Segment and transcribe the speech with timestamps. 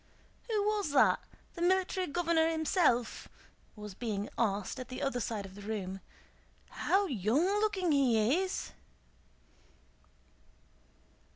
[0.49, 1.19] "Who was that?
[1.53, 3.27] The Military Governor himself?"
[3.75, 5.99] was being asked at the other side of the room.
[6.71, 8.71] "How young looking he is!"